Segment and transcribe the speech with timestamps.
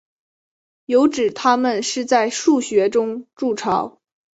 [0.87, 4.01] 有指它们是在树穴中筑巢。